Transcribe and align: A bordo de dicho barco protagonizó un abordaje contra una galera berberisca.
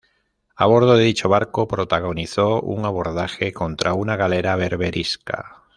A 0.55 0.65
bordo 0.65 0.95
de 0.97 1.03
dicho 1.03 1.29
barco 1.29 1.67
protagonizó 1.67 2.59
un 2.59 2.85
abordaje 2.85 3.53
contra 3.53 3.93
una 3.93 4.15
galera 4.15 4.55
berberisca. 4.55 5.61